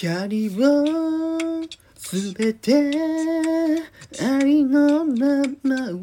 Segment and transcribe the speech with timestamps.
[0.00, 1.62] キャリを
[1.94, 2.90] すべて
[4.18, 6.00] ありのままを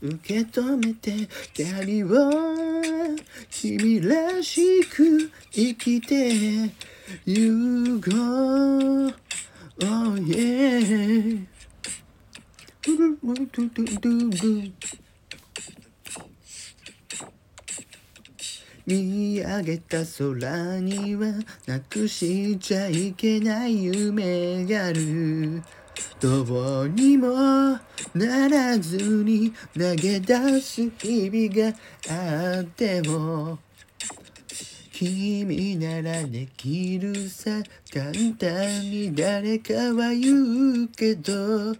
[0.00, 2.08] 受け止めてキャリを
[3.50, 6.70] 君らしく生きて
[7.26, 9.14] ゆこう
[9.84, 11.46] Oh yeah
[18.86, 21.26] 見上げた空には
[21.66, 25.60] なくしちゃいけない夢がある。
[26.20, 27.80] どうにも
[28.14, 31.76] ならずに投げ出す日々が
[32.58, 33.58] あっても。
[34.92, 37.62] 君ならできるさ。
[37.92, 41.74] 簡単に誰かは言うけど。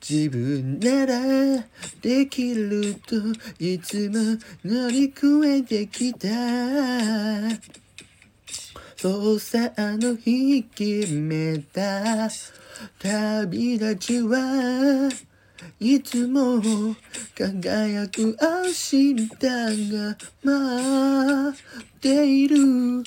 [0.00, 1.64] 自分なら
[2.00, 3.16] できると
[3.58, 6.28] いつも乗り越えてきた。
[8.96, 12.28] そうさあの日決めた。
[12.98, 15.10] 旅立ちは
[15.80, 16.60] いつも
[17.36, 19.14] 輝く明日
[19.90, 23.04] が待っている。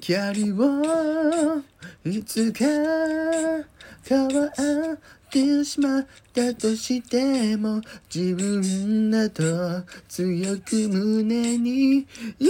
[0.00, 1.62] キャリを
[2.04, 2.64] いつか
[4.04, 7.80] 変わってしまったとしても
[8.14, 9.42] 自分だと
[10.08, 12.06] 強く胸に
[12.38, 12.48] 言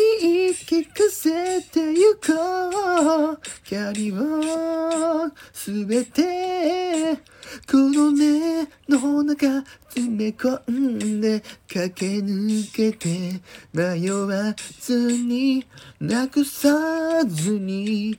[0.48, 3.38] い聞かせてゆこう。
[3.64, 7.16] キャリをすべて
[7.70, 13.40] この目の中詰め込んで駆け抜けて
[13.72, 15.64] 迷わずに
[16.00, 18.18] なくさずに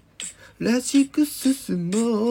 [0.59, 2.22] らしく進もう。